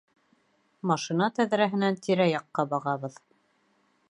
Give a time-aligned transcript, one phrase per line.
[0.91, 3.25] Машина тәҙрәһенән тирә-яҡҡа бағабыҙ.